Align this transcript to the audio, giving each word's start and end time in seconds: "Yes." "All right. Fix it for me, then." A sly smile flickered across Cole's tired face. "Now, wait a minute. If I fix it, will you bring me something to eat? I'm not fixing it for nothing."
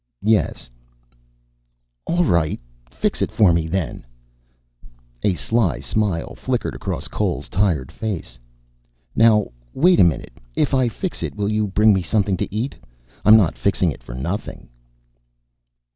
"Yes." 0.23 0.67
"All 2.07 2.23
right. 2.23 2.59
Fix 2.89 3.21
it 3.21 3.29
for 3.31 3.53
me, 3.53 3.67
then." 3.67 4.03
A 5.21 5.35
sly 5.35 5.79
smile 5.79 6.33
flickered 6.33 6.73
across 6.73 7.07
Cole's 7.07 7.47
tired 7.47 7.91
face. 7.91 8.39
"Now, 9.15 9.49
wait 9.75 9.99
a 9.99 10.03
minute. 10.03 10.33
If 10.55 10.73
I 10.73 10.89
fix 10.89 11.21
it, 11.21 11.35
will 11.35 11.49
you 11.49 11.67
bring 11.67 11.93
me 11.93 12.01
something 12.01 12.35
to 12.37 12.51
eat? 12.51 12.75
I'm 13.23 13.37
not 13.37 13.59
fixing 13.59 13.91
it 13.91 14.01
for 14.01 14.15
nothing." 14.15 14.69